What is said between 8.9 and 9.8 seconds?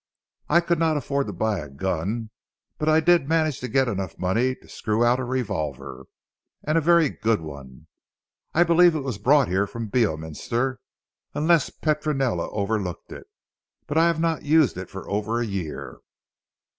it was brought here